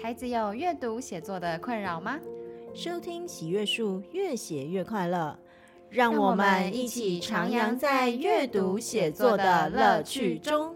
[0.00, 2.20] 孩子有阅读写作的困扰吗？
[2.72, 5.36] 收听喜阅树，越写越快乐。
[5.90, 10.72] 让我们一起徜徉在阅读写作的乐趣中。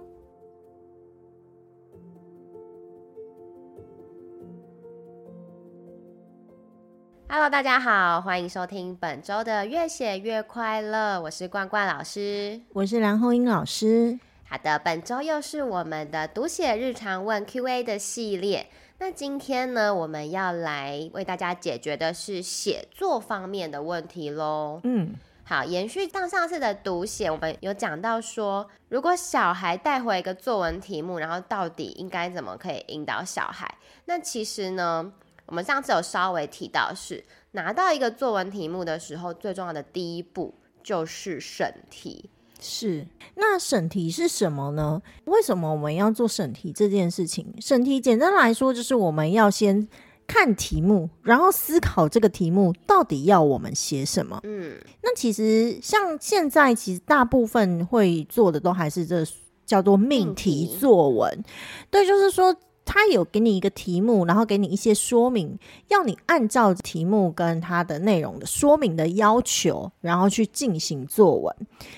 [7.28, 11.20] Hello，大家好，欢迎收听本周的越写越快乐。
[11.22, 14.18] 我是冠冠老师，我是梁红英老师。
[14.44, 18.66] 好的，本周又是我们的读写日常问 Q&A 的系列。
[19.02, 24.80] 那今天呢，我们要来为大家解决的是写作方面的问题喽。
[24.84, 33.76] 嗯，好，延续上上次的读写，我们有讲到说，如果小孩带回一个作文题目，然后到底应该怎么可以引导小孩？
[34.04, 35.12] 那其实呢，
[35.46, 42.30] 我们上次有稍微提到是，拿到一个作文题目的时候，最重要的第一步就是审题。
[42.62, 45.02] 是，那审题是什么呢？
[45.24, 47.52] 为什么我们要做审题这件事情？
[47.60, 49.88] 审题简单来说，就是我们要先
[50.28, 54.40] 看题目，然后思考这个题目到底要我们写什么。
[54.44, 59.24] 嗯，那其实像现在，其实大部分会做的都还是这
[59.66, 61.44] 叫做命题作文。
[61.90, 62.56] 对，就是说。
[62.92, 71.56] 他有给你一个题目，然后给你一些说明，要你按照题目跟它的内容的说明的要求，然后去进行作文。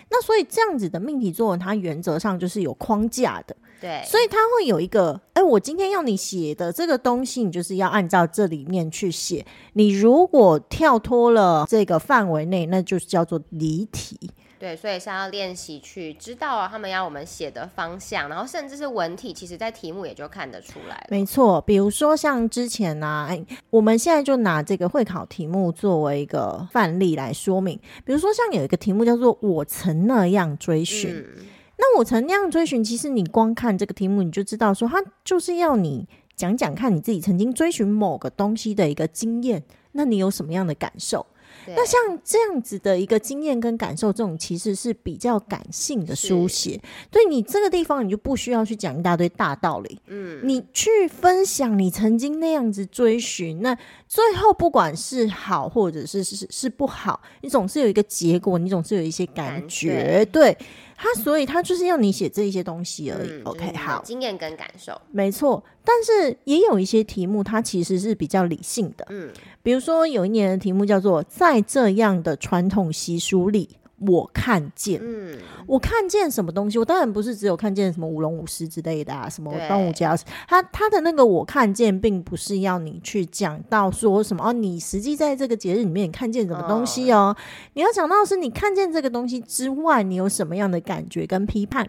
[0.08, 3.56] 那所以这样子的命题作文，它原则上就是有框架的。
[3.80, 9.44] 对，所以它会有一个，哎，我今天要你写的这个东西，你就是要按照这里面去写。
[9.72, 14.30] 你如果跳脱了这个范围内，那就是叫做离题。
[14.64, 21.06] 对，所以是要练习去知道啊，他们要我们写的方向，然后甚至是文体，其实在题目也就看得出来。
[21.10, 27.78] 没错，比如说像之前呢、啊，哎，我们现在就拿这个会考题目作为一个范例来说明。
[28.06, 31.44] 比如说像有一个题目叫做“我曾那样追寻”，嗯、
[31.76, 39.62] 那我曾那样追寻，其实你光看这个题目，你就知道说，他就是要你讲讲看你自己曾经追寻某个东西的一个经验，
[39.92, 41.26] 那你有什么样的感受？
[41.68, 46.80] 那像这样子的一个经验跟感受，这种其实是比较感性的书写。
[47.10, 50.00] 对，你这个地方，你就不需要去讲一大堆大道理。
[50.06, 53.76] 嗯，你去分享你曾经那样子追寻，那
[54.08, 60.24] 最后不管是好或者是是是不好，你总是有一个结果，你总是有一些感觉。
[60.32, 60.56] 对。
[60.96, 63.28] 他所以他就是要你写这一些东西而已。
[63.30, 65.62] 嗯、OK，好，经验跟感受，没错。
[65.84, 69.06] 但是也有一些题目，它其实是比较理性的。
[69.10, 69.30] 嗯，
[69.62, 73.68] 比如说有一年的题目叫做“在这样的传统习俗里”。
[74.00, 76.78] 我看见，嗯，我看见什么东西？
[76.78, 80.16] 我当然不是只有看见什么舞龙舞狮之类的啊，什么端午节啊。
[80.48, 87.34] 他他的那个我看见，并不是要你去讲到说什么哦，你实际在这个节日里面你看见什么东西哦。
[87.38, 87.42] 嗯、
[87.74, 91.88] 你要讲到是你看见这个东西之外，你有什么样的感觉跟批判？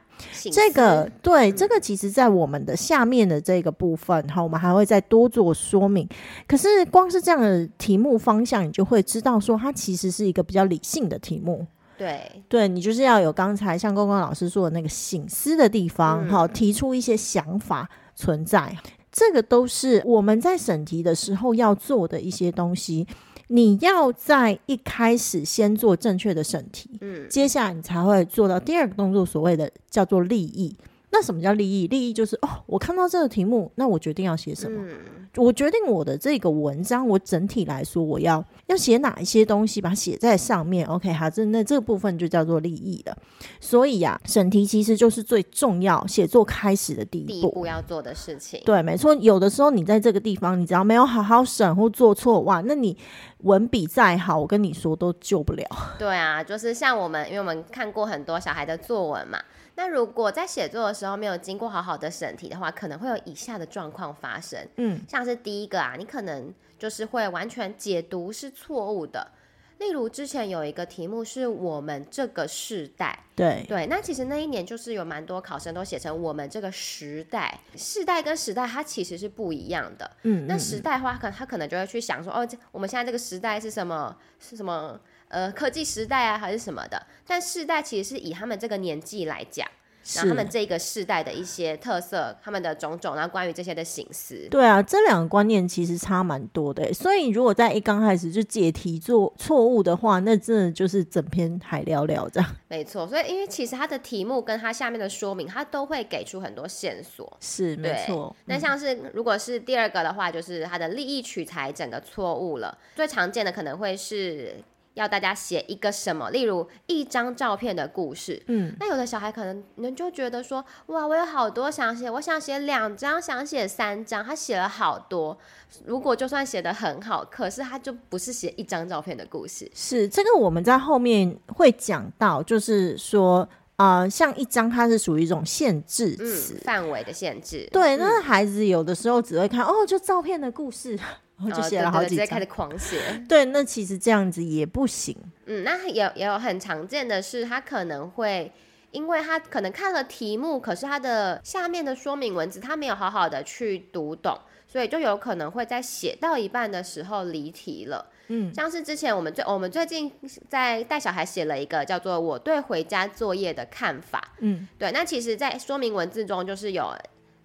[0.51, 6.07] 这个对，这个其实在我们的下面的这个部分，哈，我们还会再多做说明。
[6.47, 11.65] 可是光是这样的题目方向，你就会知道说，它其实是一个比较理性的题目。
[11.97, 18.77] 对，对你就是要有刚才像公公老师说的那个醒思的地方，好、嗯，提出一些想法存在，
[19.11, 23.07] 这个都是我们在审题的时候要做的一些东西。
[23.47, 30.75] 你要在一开始先做正确的审题，嗯，接下来你才会做到第二个动作，所谓的叫做立意。
[31.17, 31.87] 那什么叫利益？
[31.87, 34.81] 利益就是哦，我看到这个题目，那我决定要写什么。
[34.83, 40.85] 嗯、我决定我的这个文章，我整体来说，我要要写哪一些东西，把它写在上面。
[40.87, 43.17] OK，好，这那这个部分就叫做利益了。
[43.61, 48.61] 所以呀、啊，审题其实就是最重要写作开始的第一步，第一步要做的事情。
[48.65, 49.15] 对，没错。
[49.15, 52.97] 有的时候你在这个地方，你只要没有好好审或做错，哇，那你
[53.43, 55.65] 文笔再好，我跟你说都救不了。
[55.97, 59.39] 对啊，就是像我们，因为我们看过很多小孩的作文嘛。
[59.75, 64.59] 那如果在写作的时候没有经过好好的审题的话，可能会有以下的状况发生。
[64.77, 69.31] 嗯，像是第一个啊，你可能就是会完全解读是错误的。
[69.77, 80.09] 例如之前有一个题目是我们这个世代，对对，那其实那一年就是有蛮多考生都写成我们这个时代，世代跟时代它其实是不一样的。
[80.23, 84.15] 嗯，那时代的话，可能他可能就会去想说，哦，我们现在这个时代是什么？
[84.39, 84.97] 是什么？
[85.27, 87.01] 呃，科技时代啊，还是什么的？
[87.27, 89.67] 但世代其实是以他们这个年纪来讲，
[90.13, 94.47] 然后他们这个世代的一些特色，他们的种种，然后关于这些的形式。
[94.51, 96.93] 对啊，这两个观念其实差蛮多的。
[96.93, 102.55] 所以如果在一刚开始就解题做错误的话，那真的就是整篇海聊聊这样。
[102.67, 107.35] 没错，所以因为其实它的题目跟它下面的说明，它都会给出很多线索。
[107.41, 108.33] 是，没错。
[108.45, 112.77] 那像是如果是第二个的话，就是它的利益取材整个错误了。
[112.95, 114.55] 最常见的可能会是。
[114.95, 118.41] 要大家写一个什么，例如一张照片的故事。
[118.47, 125.37] 嗯，那有的小孩可能你就觉得说，哇，我有好多想写，我想写两张，想写三张，他写了好多。
[125.85, 129.69] 如果就算写的很好，可是他就不是写一张照片的故事。
[129.73, 137.67] 是这个，我们在后面会讲到，就是说，呃，像一张，它是属于一种限制词，嗯，范围的限制。
[137.73, 140.97] 对，那孩子有的时候只会看，哦，就照片的故事。
[141.37, 142.99] 然后就写了好几张，直接开始狂写。
[143.27, 145.15] 对，那其实这样子也不行。
[145.45, 148.51] 嗯，那也也有很常见的是，他可能会，
[148.91, 158.05] 因为他可能看了题目，可是他的下面的说明文字他没有好好的去读懂，所以就有可能会在写到一半的时候离题了。
[158.29, 160.11] 嗯，像是之前我们最我们最近
[160.49, 164.23] 在带小孩写了一个叫做“我对回家作业的看法”。
[164.39, 166.95] 嗯，对，那其实，在说明文字中就是有。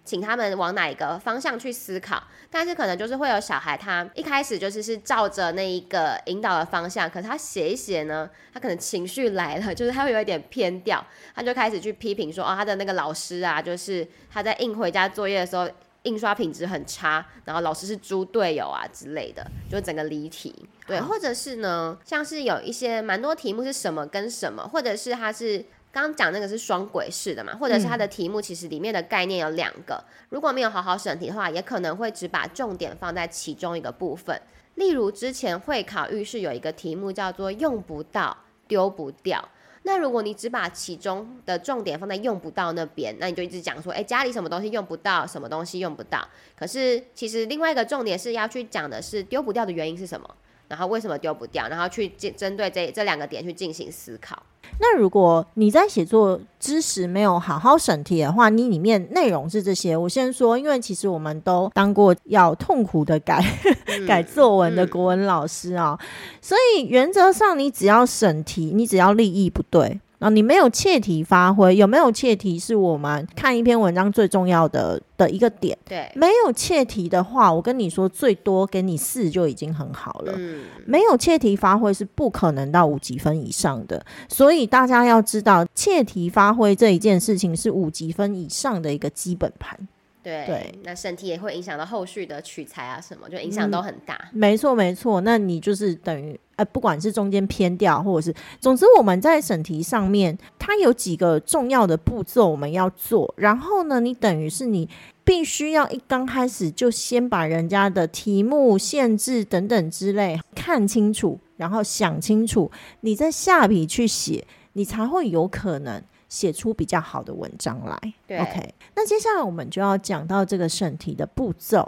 [0.03, 11.05] 请他们往哪一个方向去思考，但是可能就是会有小孩，他一开始就是是照着那一个引导的方向，可是他写一写呢，他可能情绪来了， 就是他会有一点偏掉，
[11.35, 15.69] 他就开始去批评说，哦，他的那个老师啊，就是他在印回家作业的时候，
[16.03, 20.67] 印刷品质很差，然后老师是猪队友啊之类的，就整个离题。
[20.87, 25.63] 对，或者是呢，像是有一些蛮多题目是什么跟什么，或者是他是。
[25.91, 34.41] 刚刚讲那个是双轨式的嘛，或者是它的题目其实里面的概念有两个，嗯，如果没有好好审题的话，也可能会只把重点放在其中一个部分。
[34.75, 38.35] 例如之前会考预试有一个题目叫做用不到
[38.67, 39.45] 丢不掉，
[39.83, 46.25] 那如果你只把其中的重点放在用不到那边，那你就一直讲说，哎，家里什么东西用不到，什么东西用不到。
[46.55, 50.35] 可是其实另外一个重点是要去讲的是丢不掉的原因是什么，
[50.71, 54.41] 然后为什么丢不掉，然后去针针对这这两个点去进行思考。
[54.79, 59.97] 那如果你在写作知识没有好好审题的话，你里面内容是这些。
[59.97, 63.43] 我先说，因为其实我们都当过要痛苦的改、
[63.87, 66.07] 嗯、 改作文的国文老师啊、喔嗯，
[66.41, 69.99] 所以原则上你只要审题，你只要立意不对。
[70.21, 75.75] 啊，你没有切题发挥，有没有切题是我们看一篇文章最重要的的一个点。
[75.83, 80.33] 对，没有切题的话，我跟你说，最多给你四就已经很好了。
[80.37, 89.75] 嗯，没有切题发挥是不可能到五级分以上的，所以大家要知道，切题发挥这一件事情是五级分以上的一个基本盘。
[90.23, 94.13] 对，对，那审题也会影响到后续的取材啊，什么就影响都很大。
[94.31, 95.19] 嗯、没错，没错。
[95.21, 103.33] 那你就是等于，不管是中间偏掉，或者是，总之我们在审题上面，它有几个重要的步骤我们要做。
[103.37, 104.87] 然后呢，你等于是你
[105.23, 112.71] 必须要一刚开始就先把人家的题目限制等等之类看清楚，然后想清楚，
[113.01, 116.01] 你在下笔去写，你才会有可能。
[116.31, 118.13] 写出比较好的文章来。
[118.25, 118.73] 对，OK。
[118.95, 121.85] 那接下来我们就要讲到这个审题的步骤。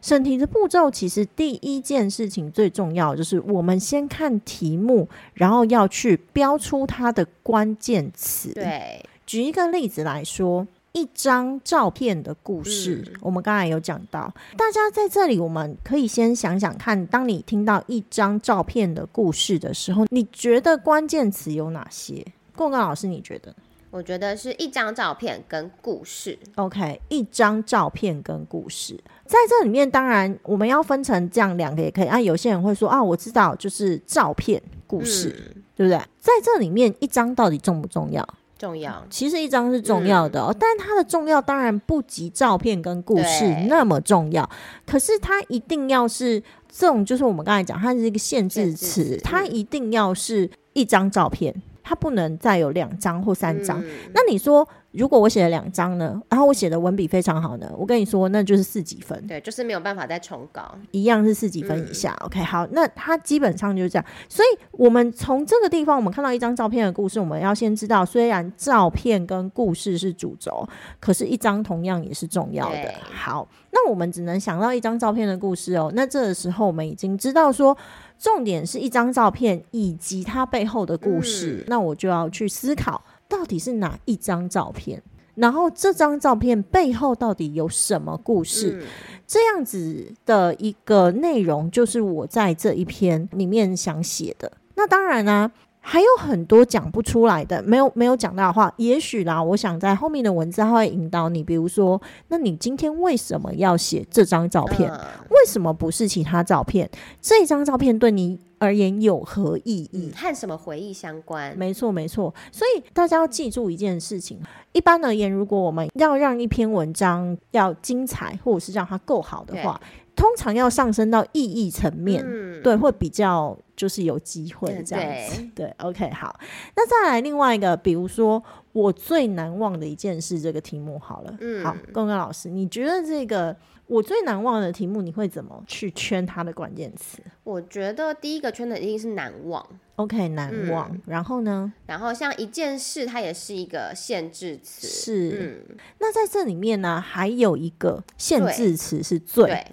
[0.00, 8.54] 审题的步骤其实第一件事情最重要，就是我们先看题目，然后要去标出它的关键词。
[8.54, 14.32] 对，举一个例子来说，一张照片的故事，嗯、我们刚才有讲到。
[14.56, 22.24] 大家在这里，我们可以先想想看，当你听到一张照片的故事的时候，你觉得关键词有哪些？
[22.56, 23.54] 冠冠老师，你觉得？
[23.94, 32.20] 我觉得是一张照片跟故事，OK，一张照片跟故事，在这里面当然我们要分成这样两个也可以啊。
[32.20, 35.96] 有些人会说啊，我知道就是照片故事，嗯，对不对？
[36.18, 38.28] 在这里面一张到底重不重要？
[38.58, 44.50] 重要，其实一张是重要的哦，嗯，但它的重要当然不及照片跟故事那么重要。
[44.84, 51.54] 可是它一定要是这种，就是我们刚才讲，它是一个限制词，它一定要是一张照片。
[51.84, 53.80] 它不能再有两张或三张。
[53.84, 53.88] 嗯。
[54.14, 56.20] 那你说，如果我写了两张呢？
[56.30, 57.70] 然后我写的文笔非常好呢？
[57.76, 59.24] 我跟你说，那就是四几分。
[59.26, 62.16] 对，就是没有办法再重稿，一样是四几分以下。
[62.22, 62.26] 嗯。
[62.26, 64.04] OK，好，那它基本上就是这样。
[64.28, 70.66] 所以，我们从这个地方，我们看到一张照片的故事，我们要先知道，虽然照片跟故事是主轴，
[70.98, 72.94] 可是一张同样也是重要的。
[73.12, 75.92] 好，那我们只能想到一张照片的故事哦。
[75.94, 77.76] 那这个时候，我们已经知道说。
[78.18, 85.02] 重点是一张照片以及它背后的故事，嗯，那我就要去思考到底是哪一张照片，
[85.34, 88.86] 然后这张照片背后到底有什么故事，嗯，
[89.26, 94.50] 这样子的一个内容就是我在这一篇里面想写的。
[94.76, 95.52] 那当然啦，啊。
[95.86, 104.90] 还有很多讲不出来的，没有没有讲到的话，也许啦，我想在后面的文字它会引导你，比如说，那你今天为什么要写这张照片？
[104.90, 105.00] 嗯。
[105.28, 106.88] 为什么不是其他照片？
[107.20, 110.10] 这张照片对你而言有何意义？
[110.16, 111.54] 和什么回忆相关？
[111.56, 112.34] 没错，没错。
[112.50, 114.40] 所以大家要记住一件事情：
[114.72, 119.78] 一般而言，如果我们要让一篇文章要精彩，或者是让它够好的话。
[120.14, 125.42] 通常要上升到意义层面，嗯，对，会比较就是有机会这样子。
[125.54, 126.38] 对， 对，OK，好。
[126.76, 128.42] 那再来另外一个，比如说
[128.72, 133.56] 我最难忘的一件事这个题目好了，嗯，好，公公老师，你觉得这个？
[133.86, 137.18] 我最难忘的题目，你会怎么去圈它的关键词？
[137.42, 139.62] 我觉得第一个圈的一定是难忘。
[139.96, 140.90] OK，难忘。
[140.90, 141.70] 嗯、然后呢？
[141.84, 144.86] 然后像一件事，它也是一个限制词。
[144.86, 145.64] 是。
[145.68, 149.44] 嗯、那在这里面呢，还有一个限制词是最。
[149.44, 149.66] 对。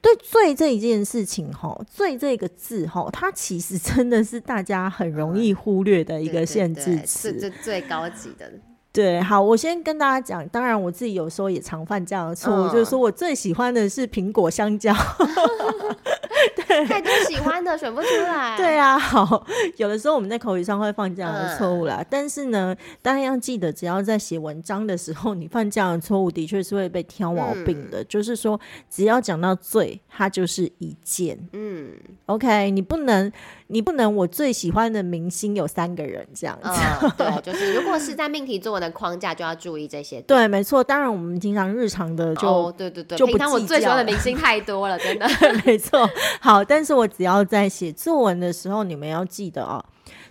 [0.00, 7.30] 对，最这一件事情，哈，最这个字，哈，它其实真的是大家很容易忽略的一个限制词。
[7.30, 8.50] 是这最高级的。
[8.90, 14.92] 对，好，我先跟大家讲，当然我自己有时候也常犯这样的错误，嗯、就是说我最喜欢的是苹果、香蕉。
[16.56, 18.56] 对，太多喜欢的选不出来。
[18.58, 21.98] 对啊，好，有的时候我们在口语上会犯这样的错误啦。
[22.00, 28.02] 嗯、但是呢，大家要记得，只要在写文章的时候，你犯这样的错误，的确是会被挑毛病的。
[28.02, 28.58] 嗯、就是说，
[28.90, 31.38] 只要讲到最，它就是一件。
[31.52, 31.90] 嗯
[32.26, 33.32] ，OK，你不能，
[33.68, 36.70] 你不能，我最喜欢的明星有三个人这样子。
[37.02, 40.20] 嗯、 对，就是如果是在命题作文的框架，就要注意这些。
[40.22, 40.82] 对，没错。
[40.82, 45.28] 当然，我们经常日常的就，哦、对对对，就平常我最喜欢的明星太多了，真的。
[45.64, 46.08] 没错。
[46.40, 46.64] 好。
[46.64, 49.84] 但是我只要在写作文的时候，你们要记得啊、哦，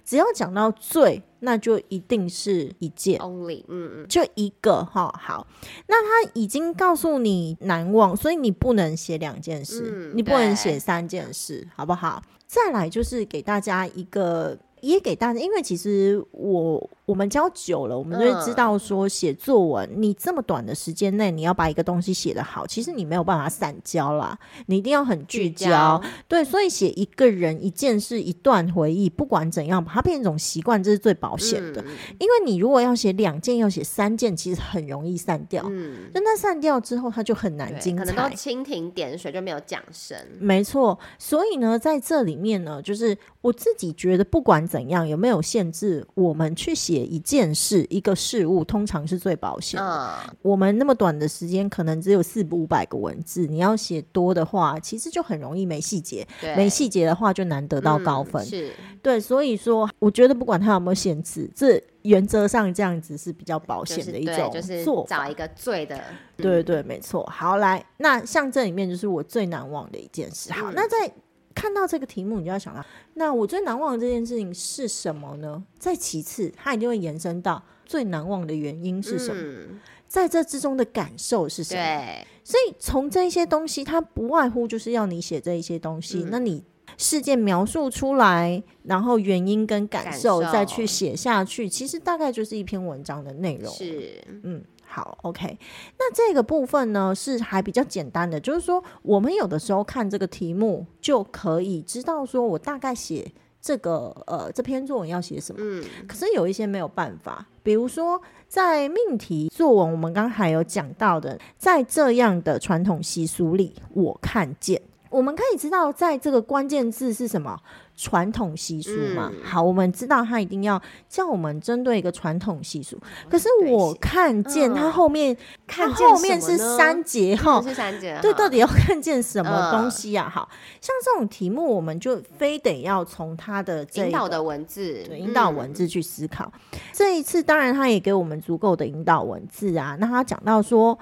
[0.08, 5.14] 只要讲到最，那就一定是一件，only，嗯嗯，就一个哈、哦。
[5.22, 5.46] 好，
[5.88, 12.24] 那他已经告诉你难忘，所以你不能写两件事，嗯、你不能写三件事，好不好？
[12.48, 16.90] 再来就是给大家一个，也给大家，因为其实我。
[17.08, 25.58] 我们教久了，我们就会知道说，写作文，嗯、你这么短的时间内，你要把一个东西写得好，其实你没有办法散焦啦，你一定要很聚焦。
[25.58, 31.82] 聚焦对，所以写一个人、一件事、一段回忆，不管怎样，把它变成一种习惯，这是最保险的。
[31.82, 35.64] 嗯、因为你如果要写两件，要写三件，其实很容易散掉。
[35.70, 38.04] 嗯，那它散掉之后，它就很难精彩。
[38.04, 40.18] 可能都蜻蜓点水，就没有讲声。
[40.42, 47.08] 没错，所以呢，在这里面呢，就是我自己觉得，不管怎样，有没有限制，我们去写。
[47.08, 49.86] 一件事，一个事物，通常是最保险的。
[49.86, 56.28] Uh, 我们那么短的时间，可能只有四五百个文字，你要写多的话，其实就很容易没细节。
[56.58, 58.44] 没细节的话，就难得到高分。
[58.44, 58.72] 嗯、是
[59.02, 64.50] 对，所以说，我觉得不管它有没有限制，这原则上这样子是比较保险的一种做法。
[64.50, 65.98] 就是找一个最的，
[66.36, 67.24] 对对，没错。
[67.32, 70.52] 好，来，那像这里面就是我最难忘的一件事。
[70.52, 71.14] 好，嗯、那在。
[71.58, 72.86] 看到这个题目，你就要想到，
[73.16, 75.64] 那我最难忘的这件事情是什么呢？
[75.80, 79.42] 再其次，它一定会延伸到最难忘的原因是什么？
[79.42, 82.26] 嗯、在这之中的感受是什么？
[82.44, 86.20] 所以从这些东西，它不外乎就是要你写这一些东西。
[86.20, 86.64] 嗯、那你
[86.96, 93.74] 事件描述出来，然后原因跟感受再去写下去，其实大概就是一篇文章的内容。
[93.74, 94.64] 是，嗯。
[94.98, 95.60] 好，OK，
[96.00, 105.62] 那这个部分呢是还比较简单的，就是说我们有的时候看这个题目就可以知道说我大概写这个呃这篇作文要写什么。
[105.62, 114.82] 嗯，可是有一些没有办法，比如说在命题作文，我们刚才有讲到的，在这样的传统习俗里，我看见，
[115.18, 117.60] 我们可以知道在这个关键字是什么。
[118.00, 122.96] 传统习俗嘛，嗯、好，我们知道他一定要叫我们针对一个传统习俗。
[123.28, 130.30] 可是我看见他后面，嗯、看后面是三节哈，是三节，对，到底要看见什么东西呀、啊？
[130.30, 136.52] 好像这种题目，我们就非得要从他的这引导的文字，对，引导文字去思考。
[136.74, 139.98] 嗯、这一次，当然他也给我们足够的引导文字啊。
[140.00, 140.96] 那他讲到说，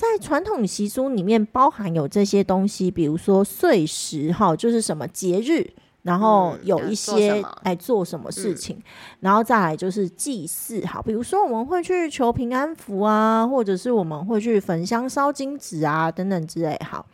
[0.00, 5.70] 在传统习俗里面包含有这些东西，比如说岁时哈，就是什么节日。
[6.02, 8.82] 然后有一些来做什么事情，嗯、
[9.20, 17.04] 然后再来就是祭祀，哈，比如说我们会去求平安符啊，或者是我们会去焚香烧金纸啊，等等之类，好。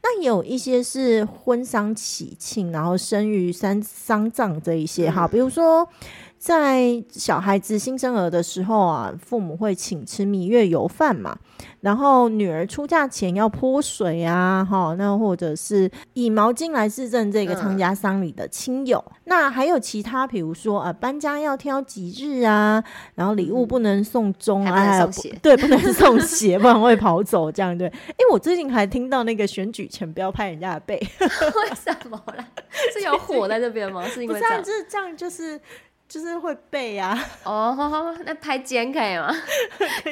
[0.00, 5.88] 那有一些是婚丧喜庆，然后生育三丧葬这一些，哈，比如说。
[6.38, 11.36] 在小孩子新生儿的时候啊，父母会请吃蜜月油饭嘛，
[11.80, 19.02] 然后女儿出嫁前要泼水啊，哈，那或者是以毛巾来自证这个参加丧礼的亲友。
[19.08, 25.10] 嗯、那还有其他，比如说啊，搬家要挑吉日啊，然后礼物不能送钟啊，还有
[25.42, 27.88] 对，不能送鞋，不然会跑走这样对。
[27.88, 32.46] 哎，我最近还听到那个选举前不要拍人家的背， 为什么啦？
[32.92, 34.06] 是有火在这边吗？
[34.06, 34.62] 是因为这样？
[34.62, 35.58] 就是这样，就是。
[36.08, 39.34] 就是会背呀， 哦，那拍肩可以吗？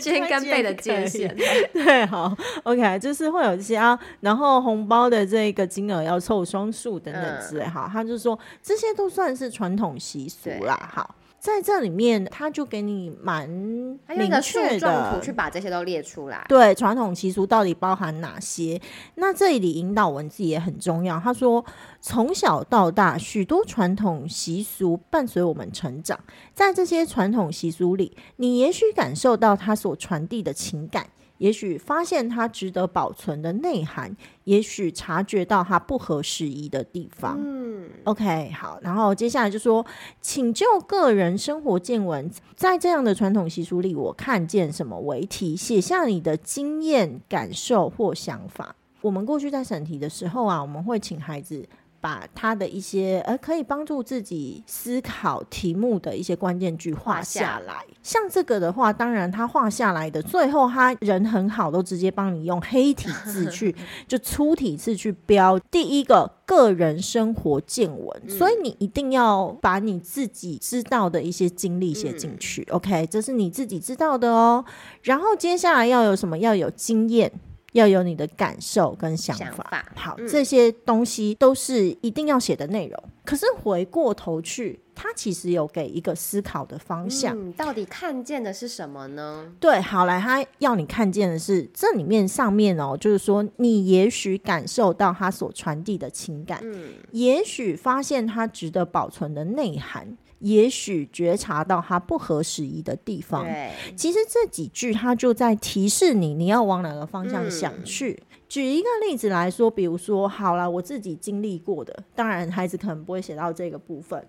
[0.01, 1.35] 肩跟背的界限，
[1.73, 11.15] 对，好，OK，就是会有一些啊，然后红包的这个金额要凑双数等等之类，好，他就说这些都算是传统习俗啦，好。
[11.45, 16.43] 在这里面，他就给你蛮明确的去把这些都列出来。
[16.49, 18.81] 对，传统习俗到底包含哪些？
[19.17, 21.21] 那这里引导文字也很重要。
[21.21, 21.63] 他说，
[22.01, 26.19] 从小到大，许多传统习俗伴随我们成长，
[26.55, 31.09] 在这些传统习俗里，你也许感受到他所传递的情感。
[31.45, 37.39] 也许发现它值得保存的内涵，也许察觉到它不合时宜的地方。
[37.39, 39.85] 嗯，OK，好，然后接下来就说，
[40.23, 48.75] 请就个人生活见闻，在这样的传统习俗里，我看见什么为题，写下你的经验、感受或想法。
[49.03, 51.69] 我们过去在审题的时候啊，我们会请孩子。
[52.05, 63.75] 把他的一些呃可以帮助自己思考题目的一些关键句画下来，像这个的话，当然他画下来的最后他人很好，都直接帮你用黑体字去
[64.07, 74.63] 就粗体字去标第一个个人生活见闻，嗯，所以你一定要把你自己知道的一些经历写进去，嗯，OK，这是你自己知道的哦。
[75.01, 76.37] 然后接下来要有什么？
[76.37, 77.33] 要有经验。
[77.75, 83.05] 要有你的感受跟想法，想法好、嗯，这些东西都是一定要写的内容。
[83.25, 87.37] 可是回过头去，他其实有给一个思考的方向。
[87.37, 89.53] 嗯，到底看见的是什么呢？
[89.59, 100.17] 对，好来，他要你看见的是这里面上面哦，就是说你也许感受到他所传递的情感，嗯，也许发现他值得保存的内涵。
[100.41, 103.45] 也许觉察到它不合时宜的地方。
[103.45, 108.13] 对，其实这几句它就在提示你，你要往哪个方向想去。
[108.31, 114.23] 嗯、举一个例子来说，比如说，好了，我自己经历过的，当然孩子可能不会写到这个部分。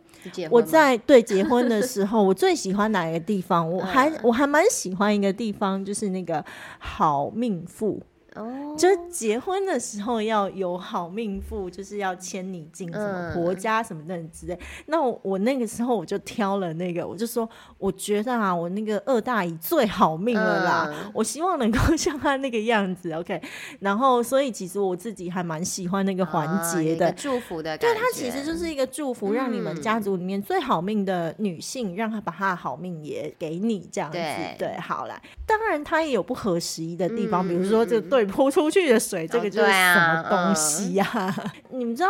[0.49, 3.69] 我在对结婚的时候， 我最喜欢哪一个地方？
[3.69, 6.43] 我还我还蛮喜欢一个地方，就是那个
[6.79, 8.01] 好命符。
[8.35, 14.53] 哦，就是结婚的时候要有好命妇，就是要牵你进什么婆家什么的之类。
[14.53, 23.09] 嗯、那我，我那个时候我就挑了那个，我就说我觉得啊，我那个二大姨最好命了啦，嗯、我希望能够像她那个样子。
[23.13, 23.41] OK，
[23.79, 34.17] 然后所以其实我自己还蛮喜欢那个环节的、哦、祝福的感觉，对，它其实就是一个祝福，让你们家族里面最好命的女性，让她把她的好命也给你这样子。
[34.17, 38.24] 对，对好啦，当然她也有不合时宜的地方，嗯、比如说这对。
[38.27, 41.35] 泼出去的水，这个就是什么东西呀、啊？
[41.37, 42.09] 哦啊嗯、 你们知道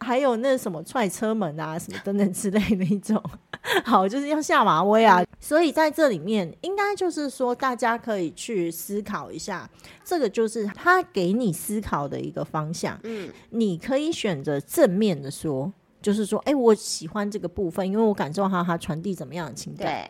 [0.00, 3.22] 还有那什么踹车门啊，什么等等之类的一种，
[3.84, 5.22] 好，就是要下马威啊。
[5.38, 9.68] 所以在这里面，应该就是说，大家可以去思考一下，
[10.04, 12.98] 这个就是他给你思考的一个方向。
[13.04, 20.06] 嗯，你可以选择正面的说，就是说，哎、欸，我喜欢这个部分，因为我感受到他传递怎么样的情感。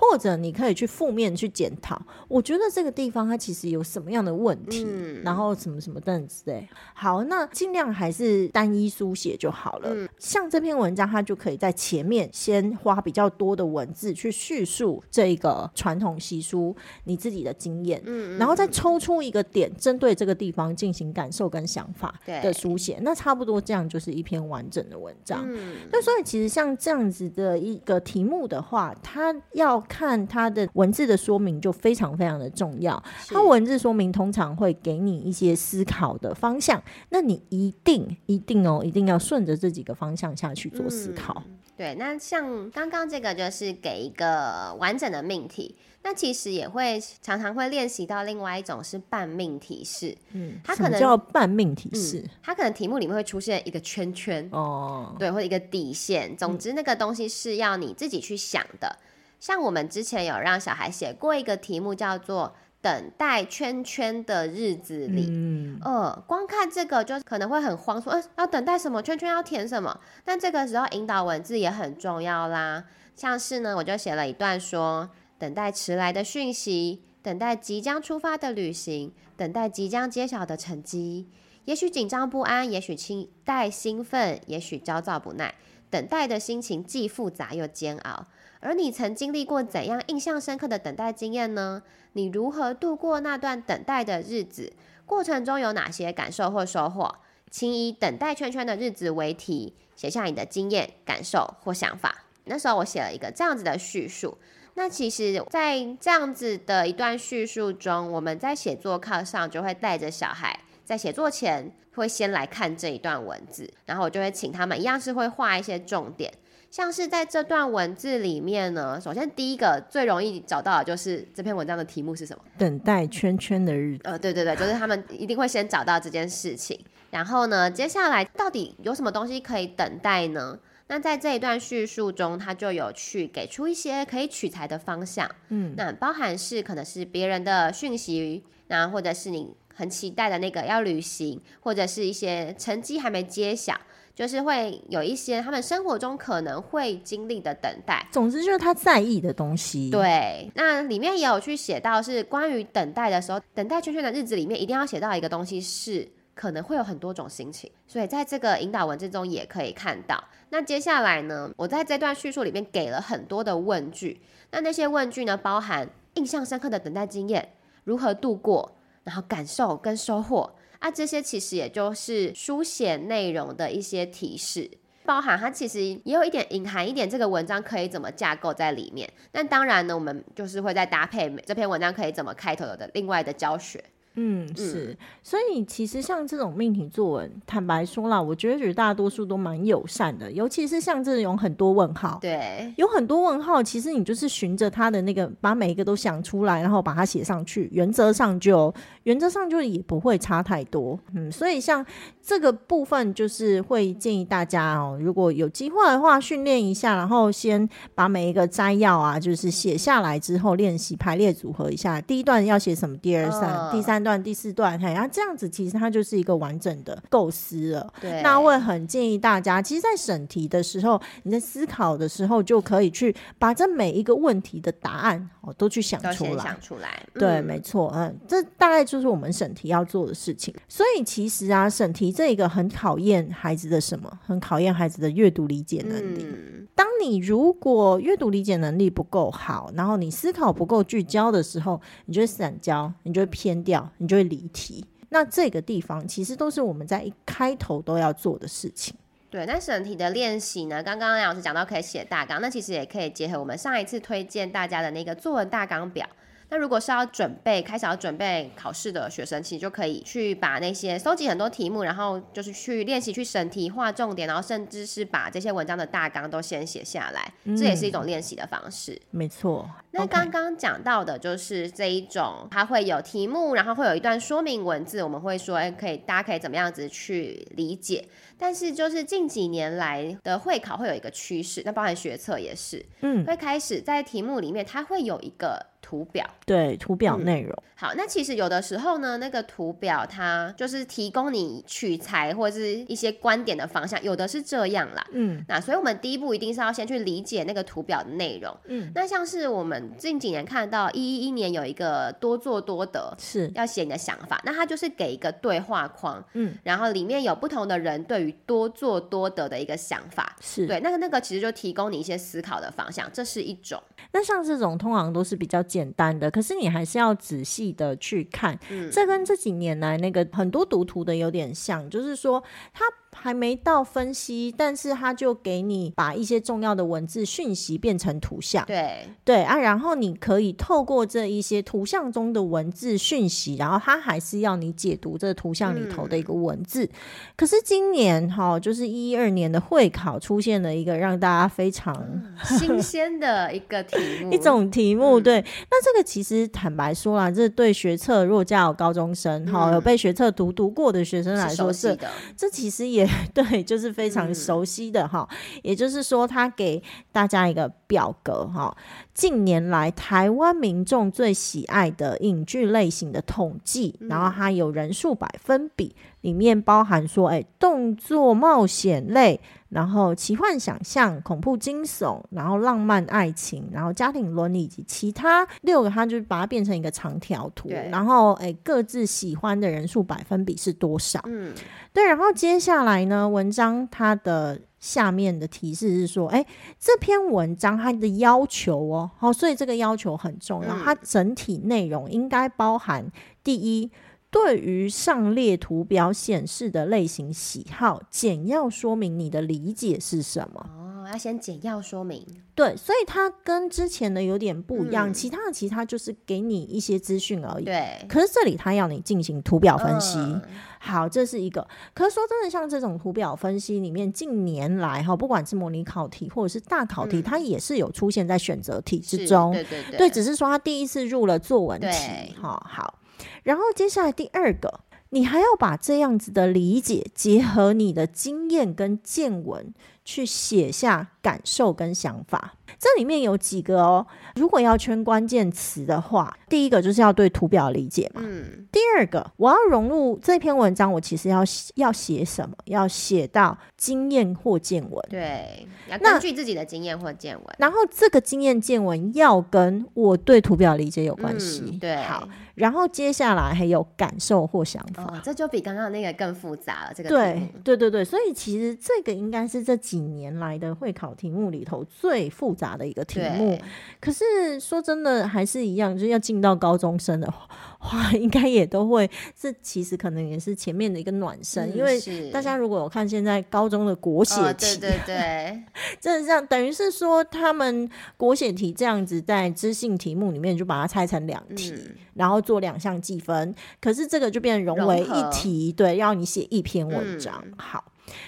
[0.00, 0.10] 对。
[0.10, 6.68] 或者你可以去负面去检讨，我觉得这个地方它其实有什么样的问题，嗯、然后什么什么等等之类。
[6.94, 9.90] 好，那尽量还是单一书写就好了。
[9.94, 22.98] 嗯、像这篇文章，它就可以在前面先花比较多的文字去叙述这个传统习俗你自己的经验，嗯，然后再抽出一个点，针对这个地方进行感受跟想法的书写。
[23.02, 25.44] 那差不多这样就是一篇完整的文章。
[25.48, 41.42] 嗯，那所以其实像这样子的一个题目的话，它要看它的文字的说明就非常非常的重要，它文字说明通常会给你一些思考的方向，那你一定一定哦，一定要顺着这几个方向下去做思考。
[41.44, 45.74] 嗯、对，那像刚刚这个就是给一个完整的命题，
[46.04, 58.96] 那其实也会常常会练习到另外一种是半命题式，嗯，它可能叫半命题式，嗯，它可能题目里面会出现一个圈圈哦，对，或者一个底线，总之那个东西是要你自己去想的。
[59.40, 65.26] 像我们之前有让小孩写过一个题目，叫做“等待圈圈的日子里”。
[65.32, 69.02] 嗯，呃，光看这个就可能会很慌，说，呃，要等待什么？
[69.02, 69.98] 圈圈要填什么？
[70.24, 72.84] 但这个时候引导文字也很重要啦。
[73.16, 81.28] 像是呢，我就写了一段说：等待迟来的讯息，等待即将出发的旅行，等待即将揭晓的成绩。
[81.70, 85.54] 也许紧张不安，也许期待兴奋，也许焦躁不耐。
[85.88, 88.26] 等待的心情既复杂又煎熬。
[88.58, 91.84] 而你曾经历过怎样印象深刻的等待经验呢？
[92.14, 94.72] 你如何度过那段等待的日子？
[95.06, 97.14] 过程中有哪些感受或收获？
[97.52, 102.24] 请以“等待圈圈的日子”为题，写下你的经验、感受或想法。
[102.46, 104.36] 那时候我写了一个这样子的叙述。
[104.74, 110.58] 那其实，在这样子的一段叙述中，我们在写作课上就会带着小孩，
[110.90, 116.28] 在写作前会先来看这一段文字，然后我就会请他们一样是会画一些重点。
[116.68, 122.42] 像是在这段文字里面呢，首先第一个最容易找到的就是这篇文章的题目是什么？
[122.58, 124.00] 等待圈圈的日子。
[124.02, 126.76] 呃，对对对，就是他们一定会先找到这件事情。
[127.12, 130.58] 然后呢，接下来到底有什么东西可以等待呢？
[130.88, 143.74] 那在这一段叙述中，他就有去给出一些可以取材的方向，嗯，那包含是可能是别人的讯息，那或者是你很期待的那个要旅行，或者是一些成绩还没揭晓，
[144.14, 148.06] 就是会有一些他们生活中可能会经历的等待。
[148.12, 149.90] 总之就是他在意的东西。
[149.90, 156.06] 对，那里面也有去写到是关于等待的时候，等待圈圈的日子里面一定要写到一个东西是。
[156.32, 160.24] 可能会有很多种心情，所以在这个引导文字中也可以看到。
[160.48, 164.22] 那接下来呢，我在这段叙述里面给了很多的问句。
[164.50, 167.46] 那那些问句呢，包含印象深刻的等待经验，
[167.84, 168.74] 如何度过，
[169.10, 174.70] 然后感受跟收获啊，这些其实也就是书写内容的一些提示，
[175.04, 179.12] 包含它其实也有一点隐含一点这个文章可以怎么架构在里面。
[179.32, 183.82] 那当然呢，我们就是会再搭配这篇文章可以怎么开头的另外的教学。
[184.22, 200.98] 嗯，是，所以其实像这种命题作文，坦白说啦，我觉得绝大多数都蛮友善的，尤其是像这种很多问号，对，有很多问号，其实你就是循着他的那个，把每一个都想出来，然后把它写上去，原则上就原则上就也不会差太多。
[201.14, 201.86] 嗯，所以像
[202.20, 214.00] 这个部分，就是会建议大家哦，如果有机会的话，训练一下，然后先把每一个摘要啊，就是写下来之后练习排列组合一下，第一段要写什么，第二段、哦、第三。
[214.00, 217.92] 段第四段，然后这样子其实它就是一个完整的构思了。
[218.00, 226.44] 对，那我也很建议大家，其实，在审题的时候，你在思考的时候，就可以去把这每一个问题的答案哦，都去想出来。
[226.44, 230.54] 想出来，对，嗯、没错，嗯，这大概就是我们审题要做的事情。
[230.68, 234.10] 所以其实啊，审题这一个很考验孩子的什么？
[234.24, 236.24] 很考验孩子的阅读理解能力。
[236.24, 243.88] 嗯、当你如果阅读理解能力不够好，然后你思考不够聚焦的时候，你就会散焦，你就会偏掉。
[244.00, 248.94] 你就会离题，那这个地方其实都是我们在一开头都要做的事情。
[249.28, 250.82] 对，那审题的练习呢？
[250.82, 256.08] 刚刚杨老师讲到可以写大纲，那其实也可以结合我们上一次推荐大家的那个作文大纲表。
[256.50, 269.00] 那如果是要准备开始要准备考试的学生，其实就可以去把那些搜集很多题目，然后就是去练习去审题、划重点，然后甚至是把这些文章的大纲都先写下来，嗯、这也是一种练习的方式。
[269.10, 269.70] 没错。
[269.92, 278.04] 那刚刚讲到的就是这一种，它会有题目，然后会有一段说明文字，我们会说，哎，可以大家可以怎么样子去理解。
[278.36, 285.69] 但是就是近几年来的会考会有一个趋势，那包含学测也是，嗯，会开始在题目里面它会有一个。
[285.80, 287.52] 图表，对，图表内容。
[287.52, 287.64] 嗯。
[287.80, 295.02] 好，那其实有的时候呢，那个图表它就是提供你取材或者是一些观点的方向，有的是这样啦。
[295.12, 298.54] 嗯，那所以我们第一步一定是要先去理解那个图表的内容。
[298.66, 313.82] 嗯，那像是我们近几年看到一一一年有一个多做多得，是要写你的想法，那它就是给一个对话框，嗯，然后里面有不同的人对于多做多得的一个想法，是对，那个那个其实就提供你一些思考的方向，这是一种。
[314.12, 322.42] 那像这种通常都是比较简单的，可是你还是要仔细的去看，嗯，这跟这几年来那个很多读图的有点像，就是说
[322.74, 322.84] 它。
[323.12, 336.84] 还没到分析，但是他就给你把一些重要的文字讯息变成图像，对对啊，然后你可以透过这一些图像中的文字讯息，然后他还是要你解读这图像里头的一个文字。
[336.84, 336.90] 嗯、
[337.36, 345.20] 可是今年哈、哦，就是一二年的会考出现了一个让大家非常、嗯、新鲜的一个题目， 一种题目。
[345.20, 352.99] 对，那这个其实坦白说啦，这对学测若家有高中生哦，有被学测读读过的学生来说是，是这这其实也。
[353.32, 356.82] 对，就是非常熟悉的哈，嗯、也就是说，他给
[357.12, 358.76] 大家一个表格哈，
[359.14, 369.40] 近年来台湾民众最喜爱的影剧类型的统计，嗯、然后它有人数百分比，里面包含说，哎，动作冒险类。
[369.70, 377.68] 然后奇幻想象、恐怖惊悚，然后浪漫爱情，然后家庭伦理以及其他六个，它就把它变成一个长条图。
[377.88, 381.20] 然后诶，各自喜欢的人数百分比是多少？
[381.26, 381.54] 嗯，
[381.92, 382.04] 对。
[382.04, 386.44] 然后接下来呢，文章它的下面的提示是说，诶，
[386.80, 390.76] 这篇文章它的要求哦，好，所以这个要求很重要。
[390.76, 393.06] 嗯、它整体内容应该包含
[393.44, 393.88] 第一。
[394.30, 400.64] 对于上列图表显示的类型喜好，简要说明你的理解是什么？
[400.78, 402.24] 哦，要先简要说明。
[402.54, 405.10] 对，所以它跟之前的有点不一样。
[405.10, 407.64] 嗯、其他的其他就是给你一些资讯而已。
[407.64, 408.04] 对。
[408.08, 410.18] 可是这里它要你进行图表分析。
[410.18, 410.42] 嗯、
[410.78, 411.66] 好，这是一个。
[411.94, 419.52] 可是说真的，像这种图表分析里面，近年来哈，不管是模拟考题或者是大考题，嗯、它也是有出现在选择题之中。
[419.52, 419.98] 对对对。
[419.98, 422.34] 对，只是说它第一次入了作文题。
[422.40, 422.94] 哈，好。
[423.42, 424.80] 然后接下来第二个，
[425.10, 429.72] 你还要把这样子的理解结合你的经验跟见闻
[430.04, 432.54] 去写下感受跟想法。
[432.78, 438.22] 这里面有几个哦，如果要圈关键词的话，第一个就是要对图表理解嘛。
[438.24, 438.66] 嗯。
[438.72, 441.42] 第二个，我要融入这篇文章，我其实要
[441.74, 442.54] 要写什么？
[442.66, 445.04] 要写到经验或见闻。
[445.10, 447.44] 对，要根据自己的经验或见闻。
[447.58, 451.64] 然后这个经验见闻要跟我对图表理解有关系。
[451.66, 452.26] 嗯、对，好。
[452.54, 455.02] 然后接下来还有感受或想法。
[455.04, 456.92] 哦，这就比刚刚那个更复杂了。
[456.94, 463.58] 这个对对对对，所以其实这个应该是这几年来的会考题目里头最复杂的一个题目。
[464.00, 467.48] 可是说真的，还是一样，就是要进到高中生的话。
[468.12, 471.98] 应该也都会，这其实可能也是前面的一个暖身，嗯、因为
[472.30, 475.62] 大家如果有看现在高中的国写题，哦、对对对，
[475.98, 487.82] 这样等于是说他们国写题这样子在知性题目里面就把它拆成两题，嗯、然后做两项计分，可是这个就变成融为一题，对，要你写一篇文章，嗯、好。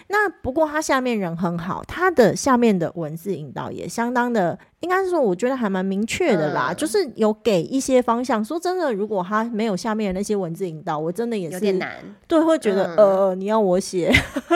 [0.09, 8.45] 那不过他下面人很好，他的下面的文字引导也相当的，应该是说我觉得还蛮明确的啦，嗯、就是有给一些方向。
[8.45, 14.12] 说真的，如果他没有下面的那些文字引导，我真的也是有点难，对，会觉得、嗯、呃，你要我写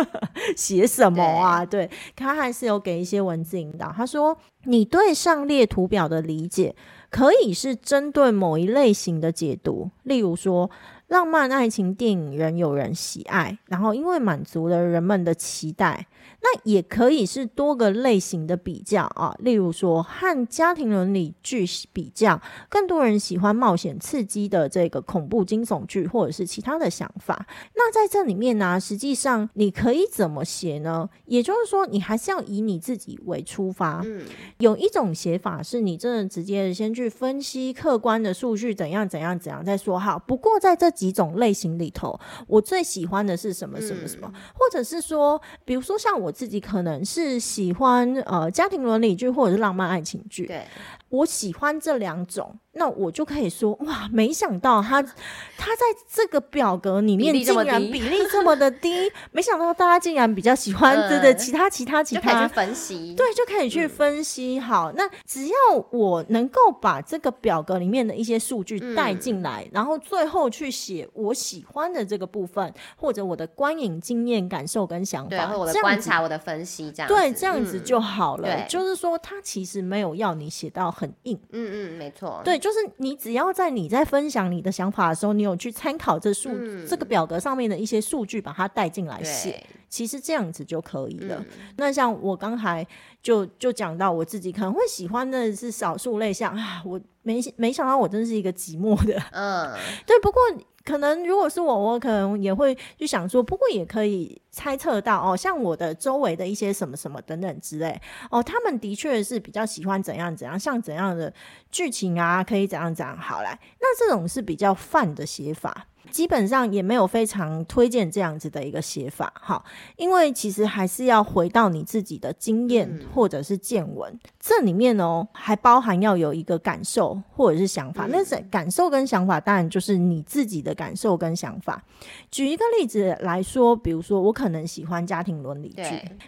[0.56, 1.64] 写什么啊？
[1.64, 3.92] 对，对，他还是有给一些文字引导。
[3.96, 6.74] 他说，你对上列图表的理解，
[7.10, 10.70] 可以是针对某一类型的解读，例如说。
[11.08, 16.06] 浪漫爱情电影仍有人喜爱，然后因为满足了人们的期待。
[16.48, 27.48] 那也可以是多个类型的比较啊，例如说和家庭伦理剧比较，更多人喜欢冒险刺激的这个恐怖惊悚剧，或者是其他的想法。
[27.74, 31.10] 那在这里面呢、啊，实际上你可以怎么写呢？
[31.24, 34.02] 也就是说，你还是要以你自己为出发。
[34.04, 34.22] 嗯，
[34.58, 39.98] 有一种写法是你真的直接先去分析客观的数据，怎样怎样怎样再说。
[39.98, 46.32] 好，不过在这几种类型里头，我最喜欢的是什么什么什么，或者是说，比如说像我。
[46.36, 50.62] 自己可能是喜欢呃家庭伦理剧或者是浪漫爱情剧，对，
[51.08, 52.58] 我喜欢这两种。
[52.78, 64.60] 那我就可以说哇，没想到他他在这个表格里面竟然比例这么的低， 没想到大家竟然比较喜欢对对，其他其他其他，就可以去分析，对，就可以去分析。
[64.60, 65.54] 好，那只要
[65.90, 78.66] 我能够把这个表格里面的一些数据带进来，然后最后去写我喜欢的这个部分，或者我的观影经验、感受跟想法，对，或我的观察、我的分析，这样对，这样子就好了。
[78.68, 82.58] 就是说，他其实没有要你写到很硬，嗯嗯，没错，对。
[82.58, 91.36] 就是你只要在你在分享你的想法的时候，你有去参考这数、嗯、这个表格上面的一些数据，把它带进来写，其实这样子就可以了。
[91.38, 92.86] 嗯、那像我刚才
[93.22, 100.40] 就就讲到我自己可能会喜欢的是少数类项啊，我没没想到我真是一个寂寞的，嗯， 对，不过。
[100.86, 111.32] 可能如果是我，我可能也会去想说，不过也可以猜测到哦，像我的周围的一些什么什么等等之类哦，他们的确是比较喜欢怎样怎样，像怎样的
[111.72, 113.18] 剧情啊，可以怎样怎样。
[113.18, 115.88] 好来，那这种是比较泛的写法。
[116.10, 119.62] 基本上也没有非常推荐这样子的一个写法，哈，
[119.96, 128.06] 因为其实还是要回到你自己的经验或者是见闻，嗯、这里面哦还包含要有一个感受或者是想法。
[128.08, 131.82] 那是、嗯、感受跟想法，当然就是你自己的感受跟想法。
[132.30, 135.82] 举一个例子来说，比如说我可能喜欢家庭伦理剧，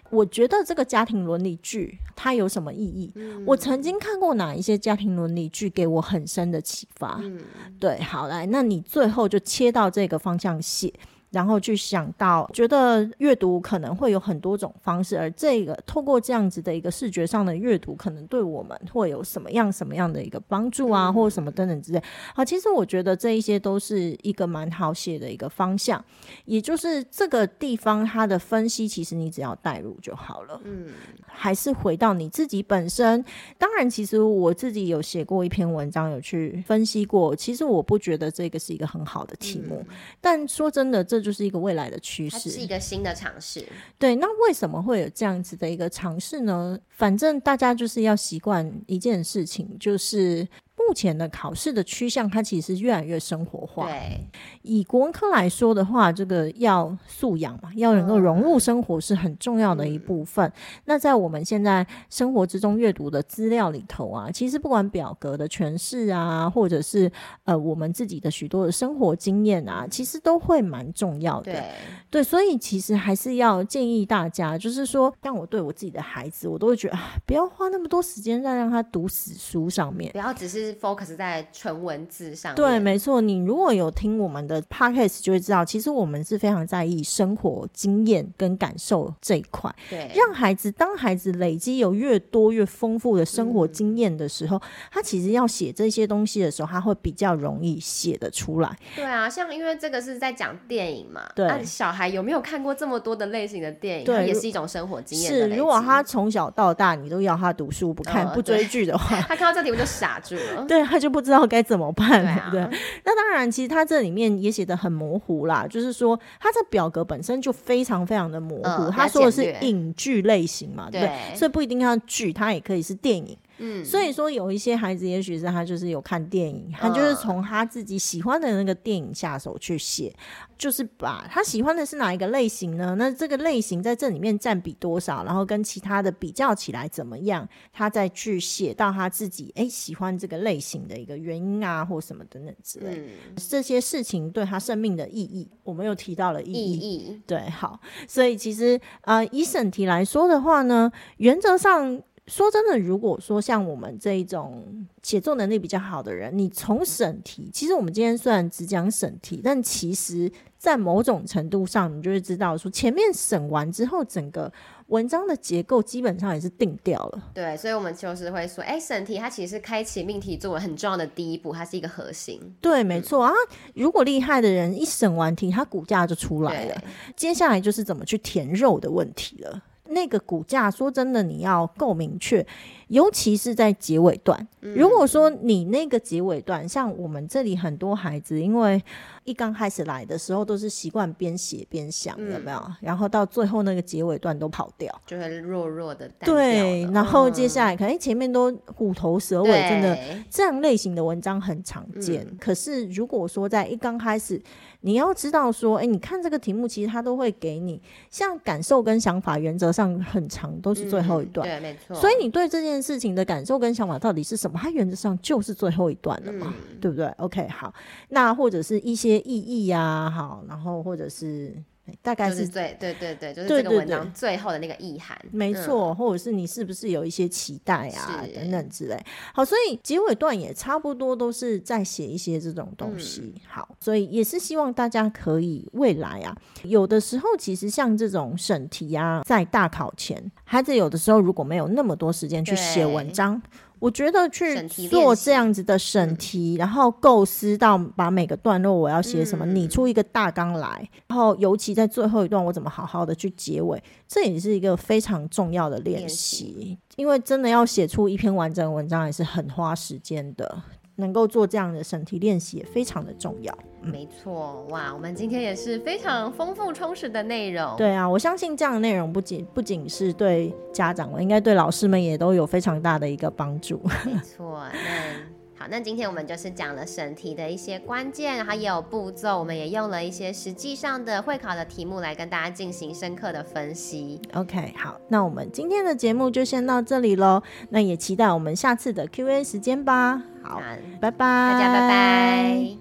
[0.09, 3.13] 我觉得这个家庭伦理剧它有什么意义？
[3.15, 7.19] 嗯、我曾经看过哪一些家庭伦理剧给我很深的启发？
[7.23, 7.39] 嗯、
[7.79, 9.68] 对，好来，那你最后就切。
[9.71, 10.93] 到这个方向写。
[11.31, 22.01] 然后去想到，觉得阅读可能会有很多种方式，而这个透过这样子的一个视觉上的阅读，可能对我们会有什么样什么样的一个帮助啊，或者什么等等之类。
[22.33, 26.03] 好，其实我觉得这一些都是一个蛮好写的一个方向，
[26.45, 30.59] 也就是这个地方它的分析，其实你只要带入就好了。
[30.63, 30.87] 嗯，
[31.27, 33.23] 还是回到你自己本身。
[33.59, 37.35] 当然，其实我自己有写过一篇文章，有去分析过。
[37.35, 41.18] 其实我不觉得这个是一个很好的题目，嗯、但说真的，这。
[41.19, 43.65] 这就是一个未来的趋势，是一个新的尝试。
[43.97, 46.79] 对，那为什么会有这样子的一个尝试呢？
[46.89, 50.47] 反正大家就是要习惯一件事情，就是。
[50.87, 53.85] 目前的考试的趋向，它其实越来越生活化。
[53.85, 54.25] 对，
[54.63, 60.47] 以国文科来说的话，这个要素养嘛，要能够融入生活是很重要的一部分。
[60.47, 60.53] 嗯、
[60.85, 67.11] 那在我们现在生活之中阅读的资料里头啊，其实不管表格的诠释啊，或者是
[67.43, 71.51] 呃我们自己的许多的生活经验啊，其实都会蛮重要的。
[71.51, 71.63] 对，
[72.09, 80.68] 对，所以其实还是要建议大家，就是说，像我对我自己的孩子，我都会觉得啊，不要花那么多时间在让他读死书上面，不要只是。
[80.75, 82.55] Focus 在纯文字上。
[82.55, 83.21] 对，没错。
[83.21, 89.73] 你如果有听我们的 podcast，就会知道，其实我们是非常在意生活经验跟感受这一块。
[89.89, 98.77] 对，让孩子当孩子累积有越多越丰富的生活经验的时候，嗯、他其实要写这些东西的时候，他会比较容易写得出来。
[98.95, 104.05] 对啊，像因为这个是在讲电影嘛，对、啊，小孩有没有看过这么多的类型的电影？
[104.05, 105.31] 对，也是一种生活经验。
[105.31, 110.58] 是，如果他从小到大你都要他读书不看、哦、不追剧的话， 他看到这题目就傻住了。
[110.67, 112.21] 对，他就不知道该怎么办。
[112.21, 118.83] 对、啊、对，那当然，其实他这里面也写的很模糊啦，就是说他这表格本身就非常非常的模糊。
[118.83, 123.37] 嗯、他说的是影剧类型嘛，对不，对，所以不一定要剧，它也可以是电影。
[123.59, 130.13] 嗯，所以说有一些孩子，也许是他就是有看电影，他就是从他自己喜欢的那个电影下手去写，
[130.57, 132.95] 就是把他喜欢的是哪一个类型呢？
[132.97, 143.09] 那这个类型在这里面占比多少，然后跟其他的比较起来怎么样，他再去写到他自己哎喜欢这个类型的一个原因啊，或什么等等之类，嗯，
[143.49, 152.01] 这些事情对他生命的意义，我们又提到了意义，意义对，好，所以其实呃以审题来说的话呢，原则上。
[152.29, 154.63] 说真的，如果说像我们这一种
[155.01, 164.51] 写作能力比较好的人，你从审题，其实我们今天虽然只讲审题，但其实在某种程度上，你就会知道说，前面审完之后，整个
[164.87, 167.31] 文章的结构基本上也是定掉了。
[167.33, 172.39] 对，所以我们就是会说，哎，审题它其实是开启命题作文很重要的第一步，它是一个核心。
[172.61, 173.33] 对，没错啊。
[173.73, 176.83] 如果厉害的人一审完题，他骨架就出来了，
[177.15, 179.63] 接下来就是怎么去填肉的问题了。
[179.89, 182.45] 那个股价，说真的，你要够明确，
[182.89, 184.47] 尤其是在结尾段。
[184.59, 188.81] 如果说你那个结尾段，像我们这里很多孩子，因为
[189.23, 192.61] 一刚开始来的时候都是习惯边写边想，有没有？
[192.81, 196.09] 然后到最后那个结尾段都跑掉，就会弱弱的。
[196.19, 199.97] 对，然后接下来可能前面都虎头蛇尾，真的
[200.29, 202.27] 这样类型的文章很常见。
[202.39, 204.41] 可是如果说在一刚开始，
[204.81, 211.47] 你要知道说，哎，你看这个题目，其实它都会给你像感受跟想法，原则上很长，都是最后一段。
[211.47, 211.95] 对，没错。
[211.95, 214.59] 所以你对这件事情的感受跟想法到底是什么？
[214.61, 217.73] 它原则上就是最后一段了嘛，对不对？OK，好，
[218.09, 221.55] 那或者是一些意义呀，好，然后或者是。
[222.01, 228.97] 大概是，是最对对对，就是这个文章最后的那个意涵，对对对，没错，嗯，或者是你是不是有一些期待啊等等之类。
[229.33, 233.33] 好，所以结尾段也差不多都是在写一些这种东西。
[233.35, 233.41] 嗯。
[233.47, 243.41] 好，所以也是希望大家可以未来啊，有的时候其实像这种审题啊，在大考前，孩子有的时候如果没有那么多时间去写文章。
[243.79, 260.61] 我觉得去做这样子的审题，然后构思到把每个段落我要写什么，拟出一个大纲来，然后尤其在最后一段我怎么好好的去结尾，这也是一个非常重要的练习，因为真的要写出一篇完整的文章，也是很花时间的。
[260.99, 263.57] 能够做这样的审题练习也非常的重要。
[263.81, 267.75] 嗯、没错，哇，我们今天也是非常丰富充实的内容。
[267.77, 273.81] 对啊，我相信这样的内容不仅不仅是对家长们，应该对老师们也都有非常大的一个帮助。
[274.05, 275.28] 没错，那。
[275.59, 284.21] 好，那今天我们就是讲了审题的一些关键，然后也有步骤，我们也用了一些实际上的会考的题目来跟大家进行深刻的分析。
[284.33, 290.23] OK，好，那我们今天的节目就先到这里喽，那也期待我们下次的 Q&A 时间吧。
[290.41, 290.61] 好，
[291.01, 292.77] 拜拜，大家拜拜。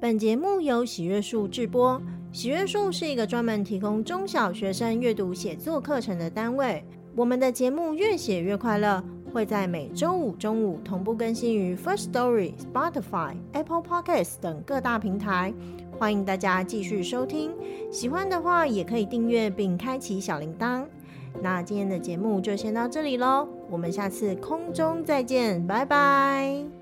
[0.00, 6.84] 本节目由喜悦树制播，喜悦树是一个专门提供中小学生阅读写作课程的单位，
[7.14, 9.04] 我们的节目越写越快乐。
[9.32, 15.52] 会在每周五中午同步更新于 First Story、Spotify、Apple Podcasts 等各大平台，
[15.98, 17.52] 欢迎大家继续收听。
[17.90, 20.84] 喜欢的话也可以订阅并开启小铃铛。
[21.40, 26.77] 那今天的节目就先到这里喽，我们下次空中再见，拜拜。